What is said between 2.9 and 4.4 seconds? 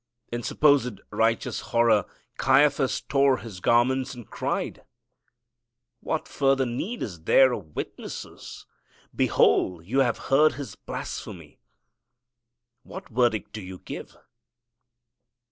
tore his garments, and